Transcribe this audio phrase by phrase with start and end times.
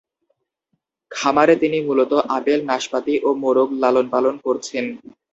[1.11, 4.85] খামারে তিনি মূলতঃ আপেল, নাশপাতি ও মোরগ লালন-পালন করছেন।